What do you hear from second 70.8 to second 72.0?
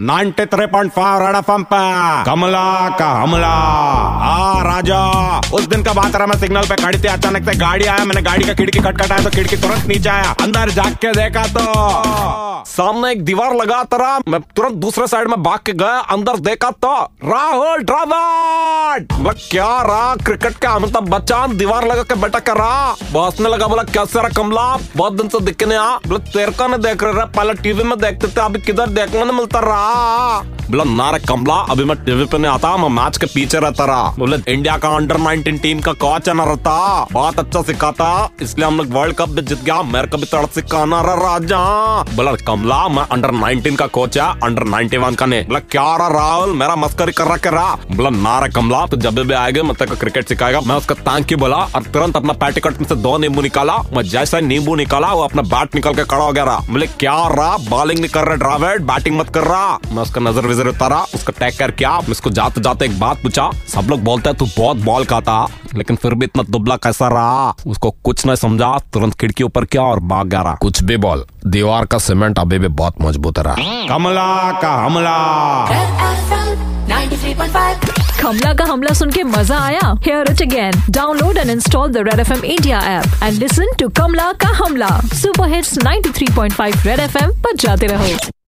भी बॉल दीवार का